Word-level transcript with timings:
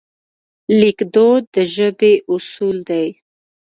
لیکدود 0.79 1.43
د 1.53 1.55
ژبې 1.73 2.13
اصول 2.33 2.77
دي. 2.89 3.07